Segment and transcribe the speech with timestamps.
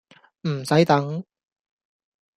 [0.49, 1.23] 唔洗等